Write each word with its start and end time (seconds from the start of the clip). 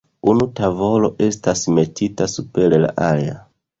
Unu 0.31 0.45
tavolo 0.59 1.11
estas 1.27 1.63
metita 1.79 2.31
super 2.37 2.77
la 2.85 2.91
alia. 3.13 3.37